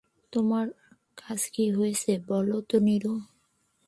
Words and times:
তোমার 0.33 0.65
আজ 1.27 1.41
কী 1.53 1.65
হয়েছে 1.71 2.11
বলো 2.27 2.57
তো 2.69 2.75
নীরু। 2.79 3.13